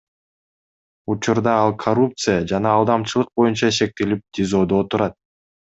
[1.13, 5.19] Учурда ал коррупция жана алдамчылык боюнча шектелип ТИЗОдо отурат.